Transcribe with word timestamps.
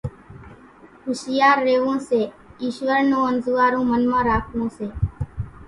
ھوشيار 1.03 1.57
ريوون 1.67 1.99
سي 2.07 2.21
ايشور 2.63 2.99
نون 3.11 3.23
انزوئارون 3.29 3.85
منَ 3.89 4.01
مان 4.11 4.21
راکوون 4.29 4.69
سي 4.77 4.87